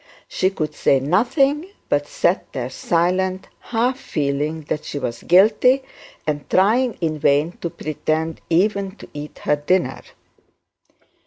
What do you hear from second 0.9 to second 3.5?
nothing, but sat there silent,